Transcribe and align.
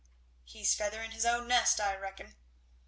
"He's 0.43 0.73
feathering 0.73 1.11
his 1.11 1.25
own 1.27 1.47
nest, 1.47 1.79
I 1.79 1.95
reckon." 1.95 2.33